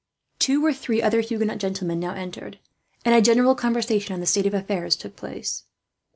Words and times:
Two 0.39 0.65
or 0.65 0.73
three 0.73 0.99
other 0.99 1.21
Huguenot 1.21 1.59
gentlemen 1.59 1.99
now 1.99 2.15
entered, 2.15 2.57
and 3.05 3.13
a 3.13 3.21
general 3.21 3.53
conversation 3.53 4.15
on 4.15 4.19
the 4.19 4.25
state 4.25 4.47
of 4.47 4.53
affairs 4.55 4.95
took 4.95 5.15
place. 5.15 5.65